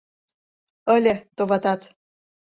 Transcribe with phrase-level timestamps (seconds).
[0.95, 1.81] Ыле, товатат.